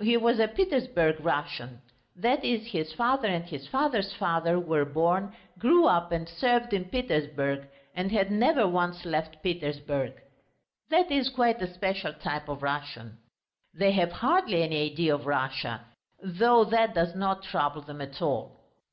He 0.00 0.16
was 0.16 0.40
a 0.40 0.48
Petersburg 0.48 1.20
Russian; 1.20 1.82
that 2.16 2.44
is, 2.44 2.66
his 2.66 2.92
father 2.94 3.28
and 3.28 3.44
his 3.44 3.68
father's 3.68 4.12
father 4.12 4.58
were 4.58 4.84
born, 4.84 5.36
grew 5.56 5.86
up 5.86 6.10
and 6.10 6.28
served 6.28 6.72
in 6.72 6.86
Petersburg 6.86 7.68
and 7.94 8.10
had 8.10 8.32
never 8.32 8.66
once 8.66 9.04
left 9.04 9.40
Petersburg. 9.40 10.20
That 10.90 11.12
is 11.12 11.28
quite 11.28 11.62
a 11.62 11.72
special 11.72 12.12
type 12.12 12.48
of 12.48 12.64
Russian. 12.64 13.18
They 13.72 13.92
have 13.92 14.10
hardly 14.10 14.64
any 14.64 14.90
idea 14.90 15.14
of 15.14 15.26
Russia, 15.28 15.82
though 16.20 16.64
that 16.64 16.92
does 16.92 17.14
not 17.14 17.44
trouble 17.44 17.82
them 17.82 18.00
at 18.00 18.20
all. 18.20 18.60